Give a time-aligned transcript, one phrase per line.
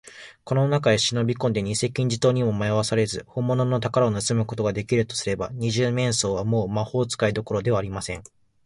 [0.45, 8.23] この中へしのびこんで、にせ黄金塔にもまよわされず、ほんものの宝物をぬすむことができるとすれば、二十面相は、もう魔法使いどころではありません。